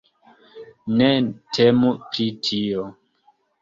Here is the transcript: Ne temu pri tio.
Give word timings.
Ne 1.03 1.11
temu 1.59 1.95
pri 2.09 2.29
tio. 2.51 2.93